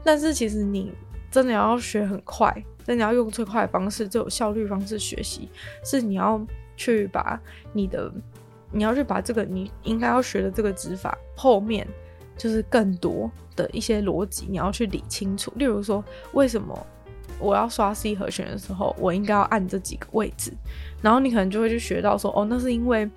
[0.04, 0.91] 但是其实你。
[1.32, 2.54] 真的要学很快，
[2.86, 5.50] 真的要用最快的方式、最有效率方式学习，
[5.84, 6.39] 是你要
[6.76, 7.39] 去把
[7.72, 8.12] 你的，
[8.72, 11.88] 你要去把这个你应该要学的这个指法后面，
[12.38, 15.52] 就是更多的一些逻辑，你要去理清楚。
[15.56, 16.78] 例如说，为什么
[17.39, 20.52] 我要刷 C 和弦的时候，我应该要按这几个位置，
[21.02, 23.10] 然后你可能就会去学到说，哦，那是因为。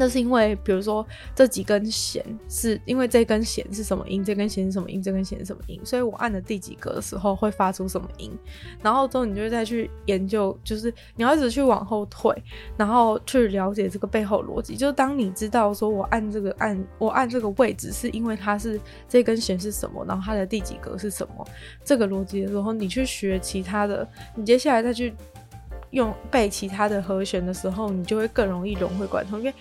[0.00, 8.30] 那是因为，比如说这几根弦是因为这根弦是什么音，这根弦是什么音，这根弦是什么音，所以我按的第几格的时候会发出什么音，
[8.80, 12.32] 然后之后你就再去研究，就是你要一直去往后退，
[12.76, 14.76] 然后去了解这个背后逻辑。
[14.76, 21.44] 就是当你知道说我按这个按我按这个位置是因为它是这根弦是什么，然后它的第几格是什么
[21.84, 25.12] 这个逻辑的时候，你去学其他的，你接下来再去
[25.90, 29.54] 用背其他的和弦的时候，你就会更容易融会贯通，因为。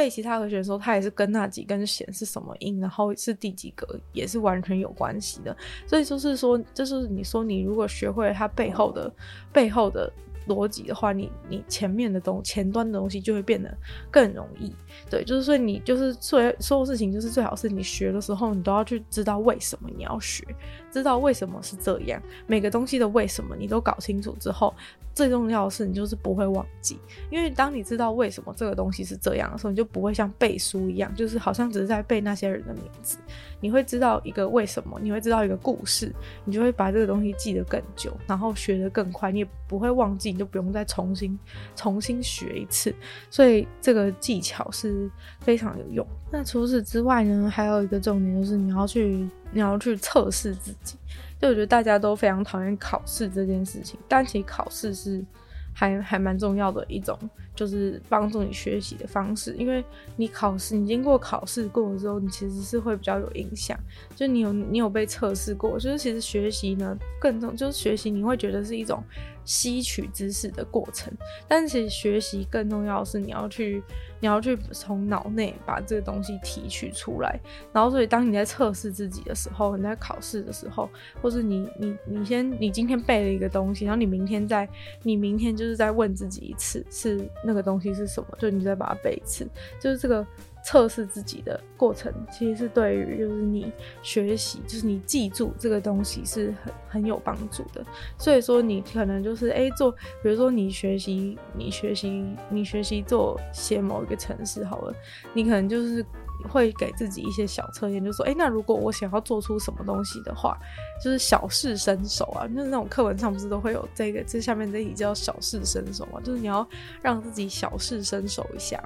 [0.00, 5.54] 背其他和弦的时候，它也是跟那几根弦是什么音，然后是第几格，也是完全有关系的。
[5.86, 9.12] 所以就是说，就是你说你如果学会了它背后的
[9.52, 10.10] 背后的
[10.48, 13.76] 逻辑的话，你你前面的东前端的东西就会变得
[14.10, 14.74] 更容易。
[15.10, 20.42] 对，就是说你就是所有所有事情，就是最好是你学的时候，你都要去知道为什么你要学，
[20.92, 24.74] 知道为什么是这样，每个东西的为什么你都搞清楚之后。
[25.12, 26.96] 最重要的是，你就是不会忘记，
[27.30, 33.18] 因为当你知道为什么这个东西是这样的时候，你就不会像背书一样，就是好像只是在背那些人的名字。
[33.60, 41.38] 你会知道一个为什么，你会知道一个故事，你就会把这个东西记得更久，然后学得更快，你也不会忘记，你就不用再重新
[41.74, 42.94] 重新学一次。
[43.28, 46.06] 所以这个技巧是非常有用。
[46.30, 50.96] 那除此之外呢，还有一个重点就是你要去你要去测试自己。
[51.40, 55.24] 就我觉得大家都非常讨厌考试这件事情，但其实考试是
[55.72, 57.18] 还还蛮重要的一种，
[57.54, 59.54] 就是帮助你学习的方式。
[59.56, 59.82] 因为
[60.16, 63.78] 你考试，你经过考试过之后，你其实是会比较有影响。
[64.14, 69.02] 就你有你有被测试过，就是其实学习呢更重，就是学习你会觉得是一种。
[69.50, 71.12] 吸取知识的过程，
[71.48, 73.82] 但是其实学习更重要的是你要去，
[74.20, 77.36] 你要去从脑内把这个东西提取出来。
[77.72, 80.88] 然后，所以当你在测试自己的时候，你在考试的时候，
[81.20, 84.68] 或是你你你先你今天背了一个东西，然后你明天再
[85.02, 88.28] 你明天就是再问自己一次，是那个东西是什么？
[88.38, 89.44] 就你再把它背一次，
[89.80, 90.24] 就是这个。
[90.64, 97.84] 测试自己的过程，其实是对于就是你学习，就是你记住这个东西是很很有帮助的。
[98.18, 99.90] 所以说，你可能就是诶、做，
[100.22, 104.94] 比如说你学习，你学习，你学习做写某一个城市好了，
[105.32, 106.04] 你可能就是。
[106.48, 110.58] 会给自己一些小测验，就说，哎，那如果我想要做出什么东西的话，
[111.02, 116.66] 就是小试身手啊，就是那种课文上不是都会有这个，这下面这一题叫小试身手嘛，就是你要
[117.02, 118.82] 让自己小试身手一下，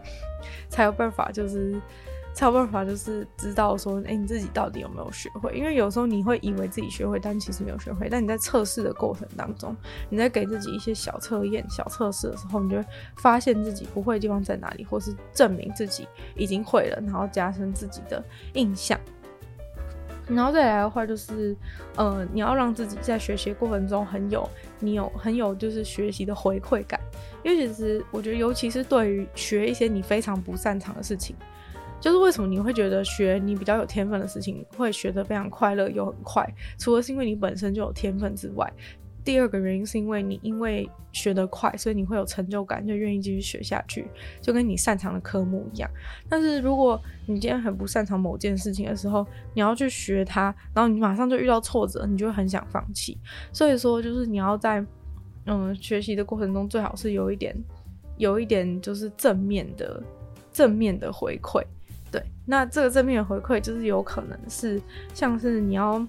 [0.69, 1.81] 才有办法，就是。
[2.35, 5.57] 才有办法，就是知道说，哎、你自己到底有没有学会？
[5.57, 8.09] 因为有时候你会以为自己学会，但其实没有学会。
[8.11, 9.75] 但你在测试的过程当中，
[10.11, 12.85] 你在给自己一些小测验、小测试的时候，你就会
[13.19, 18.23] 发现自己不会的地方在哪里，或是证明自己已经会了，然后加深自己的
[18.55, 18.99] 印象。
[20.27, 21.55] 然后再来的话，就是，
[21.97, 24.49] 呃，你要让自己在学习过程中很有，
[24.81, 26.99] 你有很有就是学习的回馈感。
[27.45, 31.37] 因为其实我觉得，尤其是对于学一些你非常不擅长的事情。
[32.05, 36.47] 就是为什么你会觉得学你比较有天分的事情会学得非常快乐又很快？
[36.79, 38.71] 除了是因为你本身就有天分之外，
[39.25, 44.07] 第二个原因是因为你因为学得快，所以你会有成就感，就愿意继续学下去，
[44.43, 45.91] 就跟你擅长的科目一样。
[46.29, 53.17] 但是如果你今天很不擅长某件事情的时候，你要去学它，然后你马上就遇到挫折，你就很想放弃。
[53.51, 54.85] 所以说，就是你要在
[55.47, 57.57] 嗯学习的过程中，最好是有一点
[58.19, 60.03] 有一点就是正面的
[60.53, 61.65] 正面的回馈。
[62.47, 64.81] 那这个正面的回馈就是有可能是
[65.13, 66.07] 像是你要。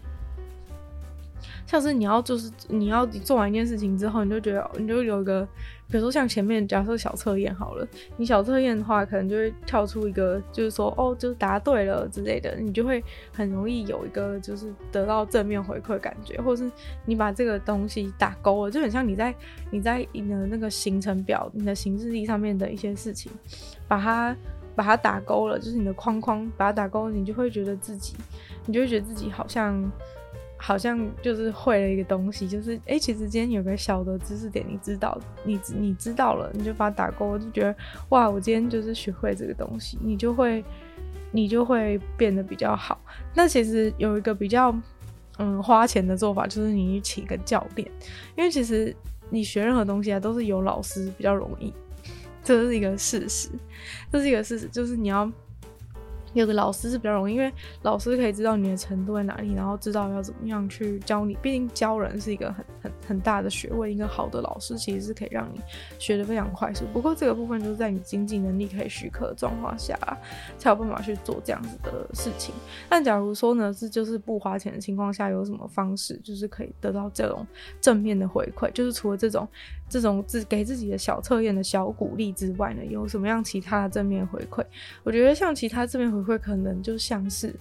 [1.67, 5.43] 像是你要就是你要做完一件事情之后，你就觉得你就有一个，
[5.87, 16.71] 比如说像前面假设小测验好了，你小测验的话，可能就会跳出一个，就是说哦，就是答对了之类的，你就会很容易有一个就是得到正面回馈感觉，或是
[17.03, 19.33] 你把这个东西打勾了，就很像你在
[19.71, 23.31] 你在你的那个行程表、你的行事历上面的一些事情，
[23.87, 24.35] 把它
[24.75, 28.15] 把它打勾了，就是你的框框把它打勾，你就会觉得自己，
[28.65, 29.83] 你就会觉得自己好像。
[30.57, 37.75] 好像就是会了一个东西，就是哎、其实今天有个小的知识点，你知道，你你知道了，你就把它打勾，就觉得
[38.09, 40.63] 哇，我今天就是学会这个东西，你就会
[41.29, 42.99] 你就会变得比较好。
[43.35, 44.73] 那其实有一个比较
[45.37, 47.87] 嗯花钱的做法，就是你去请一个教练，
[48.35, 48.95] 因为其实
[49.29, 51.71] 你学任何东西啊，都是有老师比较容易，
[52.45, 53.49] 这是一个事实，
[54.09, 55.29] 这是一个事实，就是你要。
[56.33, 57.49] 有个老师是比较容易，因为
[57.83, 61.33] 老师可以知道你的程度在哪里，然后知道要怎么样去教你。
[61.41, 65.61] 毕竟教人是一个很很很大的学问，一个好的老师其实是可以让你
[65.97, 66.83] 学得非常快速。
[66.91, 69.97] 不过这个部分就是在你经济能力可以许可的状况下，
[70.57, 72.53] 才有办法去做这样子的事情。
[72.89, 77.47] 但假如说呢，是就是不花钱的情况下，有什么方式就是可以得到这种
[77.79, 78.69] 正面的回馈？
[78.73, 79.47] 就是除了这种。
[79.87, 84.65] 这种自给自己的小测验的小鼓励之外呢，有什么样其他的正面回馈？
[85.03, 87.55] 我觉得像其他正面回馈，可能就像是，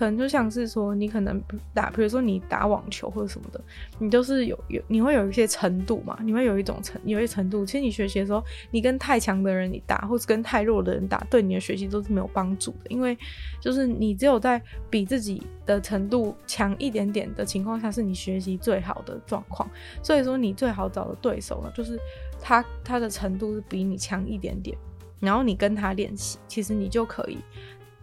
[0.00, 1.38] 可能就像是说，你可能
[1.74, 3.60] 打，比如说你打网球或者什么的，
[3.98, 7.66] 你就是有有，你会有一些程度嘛，你会有一种程，有些程度。
[7.66, 13.14] 其实你学习的时候，你跟太强的人你打，或者跟太弱的人打，对你的学习都是没有帮助的，因为
[13.60, 14.58] 就是你只有在
[14.88, 19.68] 比自己的程度强一点点的情况下，是你学习最好的状况。
[20.02, 22.00] 所以说，你最好找的对手呢，就是
[22.40, 24.74] 他他的程度是比你强一点点，
[25.18, 27.36] 然后你跟他练习，其实你就可以，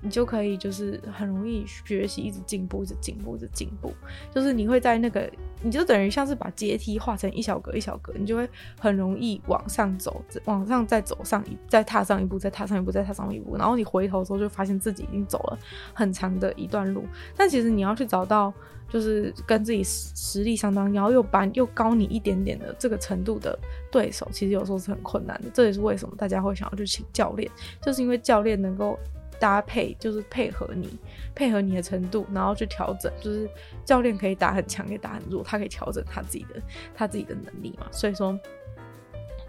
[0.02, 3.94] 你就可以就是很容易学习，一直进步，一直进步，一直进步。
[4.34, 5.30] 就是你会在那个，
[5.62, 13.58] 你就等于像是把阶梯画成一小格一小格，你就会很容易往上走，往上再走上一，再踏上一步，再踏上一步，再踏上一步。
[13.58, 15.60] 然后你回头的时候就发现自己已经走了
[15.94, 17.04] 很长的一段路。
[17.36, 18.54] 但其实你要去找到。
[18.90, 23.60] 就是跟自己实力相当，然后又把又高你一点点的这个程度的
[23.92, 25.50] 对手，其实有时候是很困难的。
[25.54, 28.98] 这也是为什么大家会想要去请教练，就是因为教练能够
[29.40, 30.98] 搭配，就是配合你，
[31.34, 33.12] 配合你的程度，然后去调整。
[33.22, 33.50] 就是
[33.86, 36.62] 教练可以打很强，可以打很弱，他可以调整他自己的
[36.96, 37.88] 他自己的能力嘛。
[37.92, 38.38] 所以说。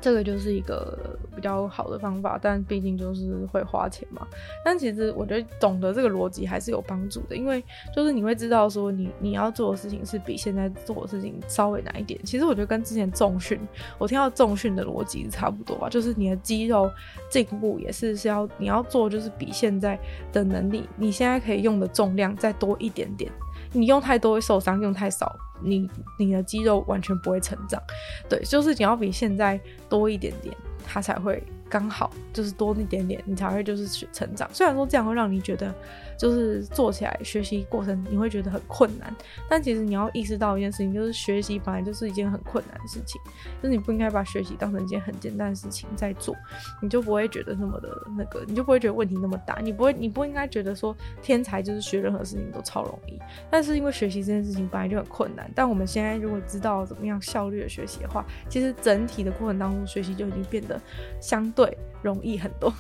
[0.01, 4.27] 这个就是一个比较好的方法，但毕竟就是会花钱嘛。
[4.65, 7.63] 但其实我觉得懂得这个逻辑还是有帮助的，因为
[7.95, 12.19] 就是你会知道说你你要做的事情是比现在做的事情稍微难一点。
[12.25, 13.59] 其实我觉得跟之前重训，
[13.99, 16.91] 我听到重训的逻辑是差不多吧，就是你的肌肉
[17.29, 19.99] 进步也是是要你要做，就是比现在
[20.33, 23.31] 的能力，你现在可以用的重量再多一点点。
[23.73, 27.83] 你用太多会受伤，用太少，你你的肌肉完全不会成长。
[28.29, 30.55] 对，就是你要比现在多一点点，
[30.87, 31.43] 它才会。
[31.69, 34.49] 刚好就是多一点点，你才会就是成长。
[34.53, 35.75] 虽然说这样会让你觉得，
[36.19, 39.15] 就是做起来学习过程你会觉得很困难，
[39.49, 43.21] 但其实你要意识到一件事情，就是学习本来就是一件很困难的事情，
[43.63, 46.35] 就是你不应该把学习当成一件很简单的事情在做，
[46.81, 53.19] 你就不会觉得那么的那个，你就不会觉得问题那么大，你不会，你不应该觉得说天才就是学任何事情都超容易。
[53.51, 60.81] 但是因为学习这件事情本来就很困难，但我们现在如果知道怎么样效率的学习的话，其实整体的过程当中学习就已经变得
[61.21, 61.47] 相。
[61.59, 62.73] 对，容易很多，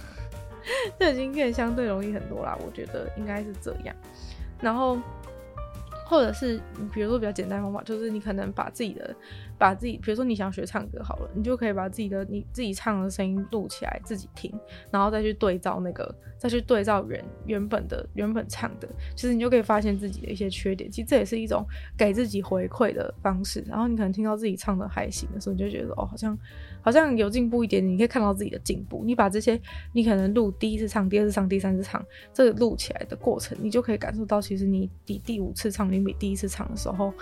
[1.00, 2.56] 这已经变相对容易很多啦。
[2.64, 3.92] 我觉得应该是这样。
[4.60, 4.96] 然后，
[6.06, 6.60] 或者是
[6.94, 9.12] 比如说比较简单方法，就是你可能把自己的。
[9.58, 14.56] 把自己，比如说你想学唱歌好了，你就可以把自己的你自己唱的声音录起来，自己听，
[14.88, 20.88] 然后再去对照那个，再去对照原原本的原本唱的，其实你就可以发现自己的一些缺点。
[20.88, 23.60] 其实这也是一种给自己回馈的方式。
[23.66, 26.38] 然后你可能听到自己唱的还行的时候，你就觉得哦，好像
[26.88, 27.86] 好像有进步一点。
[27.86, 29.02] 你可以看到自己的进步。
[29.04, 29.60] 你把这些
[29.92, 37.12] 你可能录第一次唱、第二次唱、第三次唱这个录起来的过程，你就可以感受到，其实你第第五次唱，你比第一次唱的时候。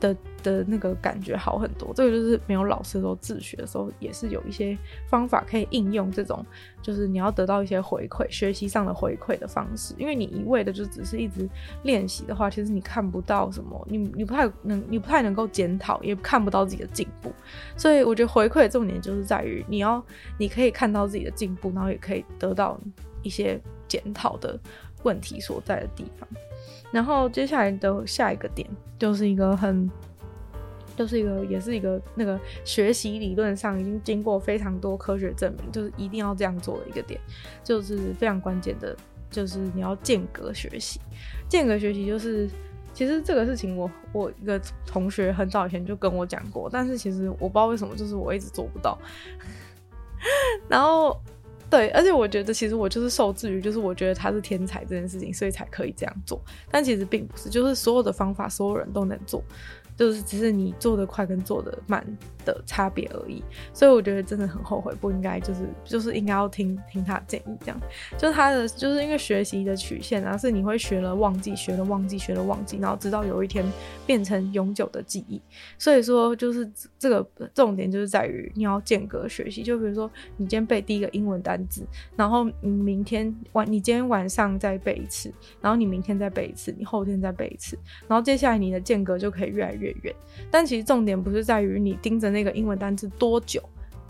[0.00, 4.76] 的的那个感觉好很多，这个就是没有老师的时候自学的时候，也是有一些
[5.08, 6.44] 方法可以应用这种，
[6.80, 9.94] 就是你要得到一些回馈，学习上的回馈的方式。
[9.98, 11.48] 因为你一味的就只是一直
[11.82, 17.32] 练习的话，其实你看不到什么，你你不太能，你不太能够检讨，也看不到自己的进步。
[17.76, 20.02] 所以我觉得回馈的重点就是在于你要，
[20.38, 22.78] 你可以看到自己的进步，然后也可以得到
[23.22, 24.58] 一些检讨的
[25.02, 26.28] 问题所在的地方。
[26.90, 28.66] 然后接下来的下一个点
[28.98, 29.90] 就是一个很，
[30.96, 37.20] 就是一个也是一个那个学习理论上已经经过非常多科学证明，就是一定要这样做的一个点，
[37.62, 38.96] 就是非常关键的
[39.30, 40.98] 就是你要间隔学习。
[41.46, 42.48] 间隔学习就是，
[42.94, 48.98] 其实这个事情我我一个同学很早以前就跟我讲过，但是其实我不知道为什么，就是我一直做不到。
[50.68, 51.20] 然后。
[51.70, 56.40] 对，而且我觉得其实我就是受制于，就是我觉得他是天才这件事情，所以才可以这样做。
[56.70, 59.42] 但其实并不是，就是所有的方法，所有人都能做。
[59.96, 62.06] 就是只是你做得快跟做得慢
[62.48, 63.42] 的差别而已，
[63.74, 67.78] 所以我觉得真的很后悔，不应该就是就是应该要听听他建议，这样。
[68.16, 73.64] 就是他的就是因为学习的曲线啊，是你会学了忘记，学了忘记，学了忘记，然后直到有一天
[74.06, 75.40] 变成永久的记忆。
[75.76, 79.62] 所以说，就是这个重点就是在于你要间隔学习。
[79.62, 81.86] 就比如说，你今天背第一个英文单字，
[82.16, 85.30] 然后你明天晚你今天晚上再背一次，
[85.60, 90.14] 然后你明天再背一次，你后天再背一次，然后接下来你的间隔就可以越来越远，
[90.50, 93.60] 但其实重点不是在于你盯着那那个英文单词多久，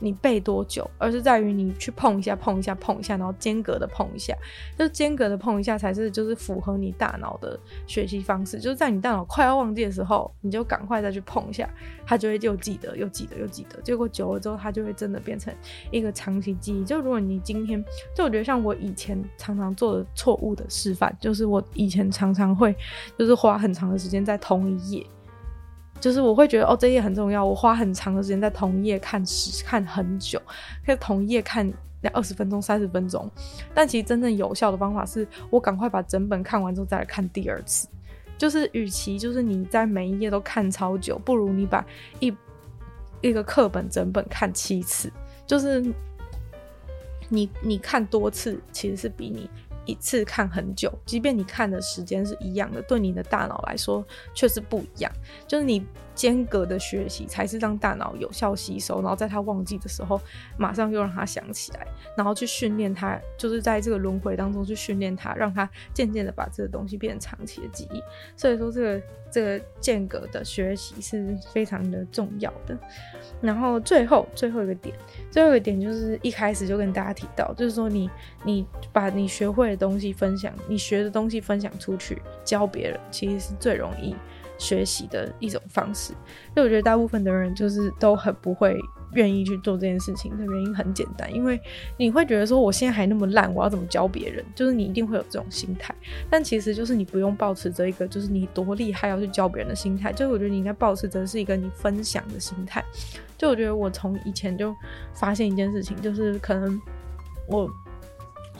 [0.01, 4.37] 你背多久，而是在于你去碰一下、碰一下、碰一下，然后间隔的碰一下，
[4.77, 8.61] 就是间隔的碰一下才是就是符合你大脑的学习方式。
[8.61, 11.69] 就是在你大脑快要忘记的时候，你就赶快再去碰一下，
[12.07, 13.81] 它就会又记得、又记得、又记得。
[13.83, 15.53] 结果久了之后，它就会真的变成
[15.91, 16.85] 一个长期记忆。
[16.85, 17.83] 就如果你今天，
[18.15, 22.77] 就我觉得像我以前常常做的错误的示范，就是我以前常常会
[23.19, 25.05] 就是花很长的时间在同一页。
[26.01, 30.41] 就是我会觉得哦，这页很重要，我花很长的时间在同一页看时看很久，
[30.87, 31.71] 可以同一页看
[32.13, 33.31] 二十分钟、三十分钟。
[33.75, 37.89] 但其实真正有效的方法是我赶快把整本看完之后再来看第二次。
[38.37, 41.85] 就是与其就是你在每一页都看超久，不如你把
[42.21, 42.33] 一
[43.21, 45.13] 一个课本整本看七次。
[45.45, 45.85] 就是
[47.29, 49.51] 你你看多次，其实是比你。
[49.89, 55.11] 一次看很久，即便你看的时间是一样的，对你的大脑来说却是不一样。
[55.47, 55.85] 就是你
[56.19, 60.21] 间隔的学习，才是让大脑有效吸收，然后在他忘记的时候，
[60.57, 68.03] 马上又让他想起来，然后去训练他，就是在这个轮回当中去训练他，让他渐渐的把这个东西变成长期的记忆。
[68.35, 72.77] 所以说，这个这个间隔的学习是非常的重要的。
[73.41, 74.93] 然后最后最后一个点，
[75.31, 78.11] 最后一个点就是一开始就跟大家提到，就是说你
[78.43, 84.17] 你把你学会的东西分享，你学的东西分享出去，教别人，其实是最容易
[84.59, 86.13] 学习的一种方式。
[86.55, 88.79] 因为我觉得大部分的人就是都很不会。
[89.15, 91.59] 愿意去做这件事情的原因很简单，因为
[91.97, 94.45] 你会觉得说，我现在还那么烂，我要怎么教别人？
[94.55, 95.95] 就是你一定会有这种心态，
[96.29, 102.85] 但其实就是你不用抱持着一个就是你多厉害要去教别人的心态，就是我觉得你应该抱持着是一个你分享的心态。
[103.39, 104.77] 就我觉得我从以前就
[105.15, 106.79] 发现一件事情，就是可能
[107.49, 107.67] 我。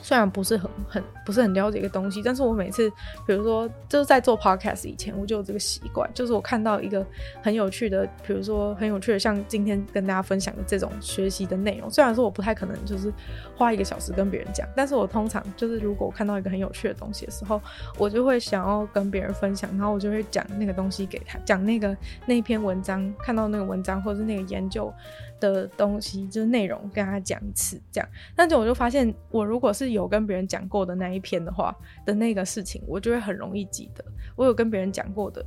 [0.01, 2.89] 虽然不是很很不是很了解一个东西，但是我每次，
[3.25, 7.05] 比如说就是在做 podcast 以前，我就有这个习惯，就是我看到一个
[7.41, 11.89] 很有趣的，比如说很有趣的，像今天跟大家分享的这种学习的内容。
[11.89, 13.13] 虽然说我不太可能就是
[13.55, 17.61] 花一个小时跟别人讲，但是我通常就是如果我看到一个很有趣的东西的时候，
[17.97, 21.95] 我就会想要跟别人分享，然后我就会讲那个东西给他，讲那个
[22.25, 24.93] 那篇文章，看到那个文章或者是那个研究。
[25.39, 31.75] 的东西就是内容，跟他讲一次这样，但是我就发现，我如果是有跟别人讲过的那一篇的话
[32.05, 34.03] 的那个事情，我就会很容易记得。
[34.35, 35.45] 我有跟别人讲过的。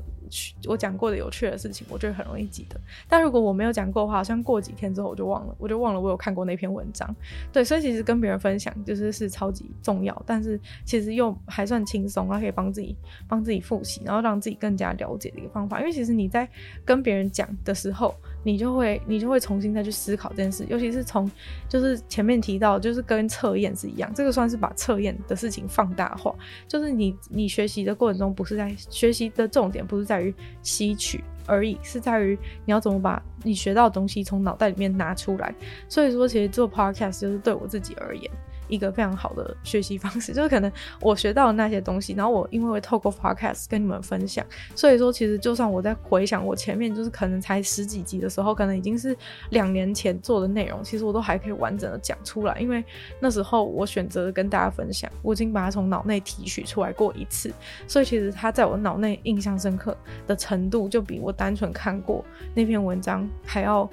[0.67, 2.81] 我讲过的有趣的事情，我就会很容易记得。
[3.07, 7.15] 但如果我没有讲过的话，好像过几天之后我就忘了，我就忘了我有看过那篇文章。
[7.53, 12.97] 对，所以其实跟别人分享就是是超级重要，但是其实又还算轻松，然后可以帮自己
[13.29, 15.81] 帮自己复习，然后让自己更加了解的一个方法。
[15.81, 16.49] 因为其实你在
[16.83, 21.31] 跟别人讲的时候，你就会你就会重新再去思考这件事，尤其是从
[21.69, 26.35] 就是前面提到，就是跟测验是一样，这个算是把测验的事情放大化，
[26.67, 35.55] 就是你你学习的过程中不是在学习的重点不是在于吸取而已，是在于你要怎么把你学到的东西从脑袋里面拿出来。
[35.89, 38.31] 所以说，其实做 podcast 就是对我自己而言。
[38.73, 44.45] 一个非常好的学习方式， 就是可能我学到的那些东西，然后我因为会透过 podcast 跟你们分享，
[44.75, 49.15] 所以说其实就算我在回想我前面就是可能才十几集的时候，可能已经是
[49.51, 52.83] 两年前做的内容，其实我都还可以完整的讲出来，因为
[53.21, 57.53] 那时候我选择跟大家分享，我已经把它从脑内提取出来过一次，
[57.87, 59.95] 所以其实它在我脑内印象深刻
[60.27, 63.89] 的程度，就比我单纯看过那篇文章还要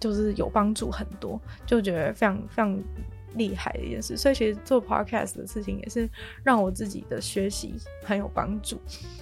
[0.00, 2.82] 就是有帮助很多，就觉得非常非常。
[3.34, 6.08] 厉害的一件事，所以其实做 podcast 的事情也是
[6.42, 8.80] 让我自己的学习很有帮助。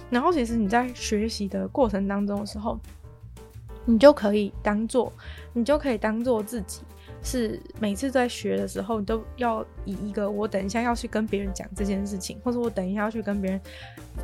[0.09, 2.79] 然后，其实你在学习的过程当中的时候，
[3.85, 5.11] 你就可以当做，
[5.53, 6.81] 你就可以当做自己
[7.21, 13.61] 是每次在学的时候，你都要以一个我等一下要去跟别人讲这件事情，或者我等一下要去跟别人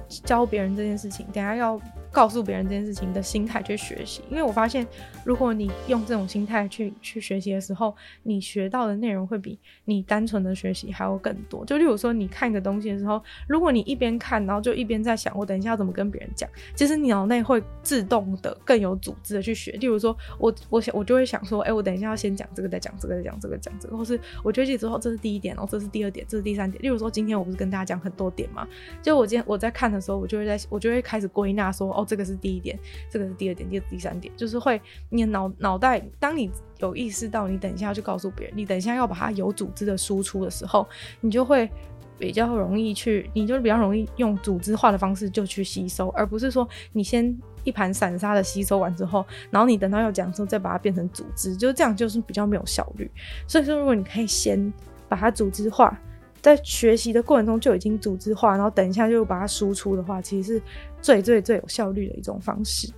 [0.07, 1.79] 教别人这件事情，等下要
[2.11, 4.21] 告诉别人这件事情的心态去学习。
[4.29, 4.85] 因为我发现，
[5.23, 11.63] 如果你用这种心态去去学习的时候，你学到的内容会比你单纯的学习还要更多。
[11.65, 19.71] 就例如说，你看一个东西的时候，如果你一边看，然后就一边在想，我等一下要怎么跟别人讲，其实你脑内会自动的更有组织的去学。
[19.73, 26.81] 例如说，我我想我就会想说，哎、我等一下要先讲这个，再讲这个，再讲这个，讲这个，或是我觉得之后这是第一点，然后这是第二点，这是第三点。
[26.81, 28.67] 例如说，今天我不是跟大家讲很多点吗？
[29.01, 32.77] 就我今天我在看的时候，我就会在我就会开始归纳说，哦，这个是第一点，
[33.09, 40.87] 这个是第二点，第第三点，就是会你脑脑袋，当你有意识到你等一下要去告诉别人，你等一下要把它有组织的输出的时候，
[41.21, 41.69] 你就会
[42.17, 53.09] 比较容易去，你就是比较容易用组织化的方式就去吸收，而不是说你先一盘散沙的吸收完之后，然后你等到要讲的时候再把它变成组织，就是这样就是比较没有效率。
[53.47, 54.71] 所以说，如果你可以先
[55.07, 55.97] 把它组织化。
[56.41, 60.61] 在学习的过程中就已经组织化，然后等一下就把它输出的话，其实是
[61.01, 62.91] 最最最有效率的一种方式。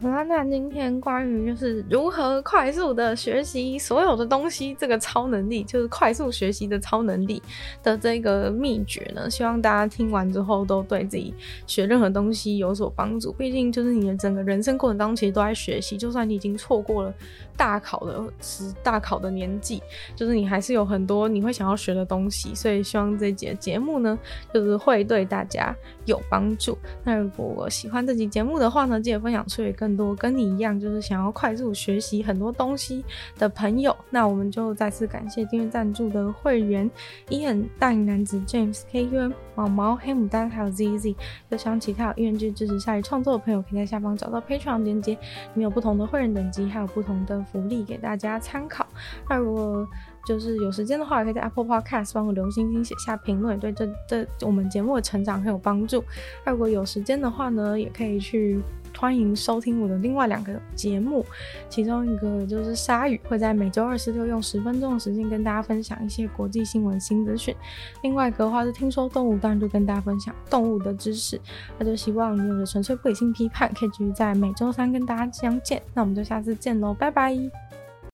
[0.00, 7.42] 好啦，那今天关于就是如何快速的学习所有的东西，这个超能力就是快速学习的超能力
[7.82, 11.34] 的这个秘诀呢，希望大家听完之后都对自己
[11.66, 13.32] 学任何东西有所帮助。
[13.32, 15.98] 毕竟就是你的整个人生过程当中，其实都在学习。
[15.98, 17.12] 就算你已经错过了
[17.56, 19.82] 大考的时大考的年纪，
[20.14, 22.54] 就是你还是有很多你会想要学的东西。
[22.54, 24.16] 所以希望这节节目呢，
[24.54, 25.74] 就是会对大家
[26.04, 26.78] 有帮助。
[27.02, 29.87] 那如果喜欢这期节目的话呢，记得分享出去跟。
[29.88, 33.02] 很多跟你一样，就是想要快速学习很多东西
[33.38, 36.88] 的朋友，那我们就再次感谢订阅赞助的会员
[37.28, 41.16] ：Ian、大龄男子 James、KUM、毛毛、黑牡丹，还有 ZZ。
[41.48, 45.18] 有想其他有意愿去支持鲨鱼创作的朋友，可以在下方找到 Patreon 链接，里
[45.54, 48.86] 面有不同的会员等级，还有不同的福利给大家参考。
[49.30, 49.88] 那如果
[50.26, 56.04] 就是有时间的话，也可以在 Apple Podcast 帮我留星星、写下评论，对这这我们节目的成长很有帮助。
[56.44, 58.60] 那如果有时间的话呢，也可以去。
[58.98, 61.24] 欢迎收听我的另外两个节目，
[61.68, 67.54] 其中一个就是鲨鱼，会在每周二、十、六用十分钟的时间跟大家分享一些国际新闻新资讯。
[68.02, 71.40] 另外一个的话是听说动物，当然就跟大家分享动物的知识。
[71.78, 75.80] 那就希望你有的纯粹不理性批判，可以继续在每周三跟大家相见。
[75.94, 77.38] 那我们就下次见喽，拜拜。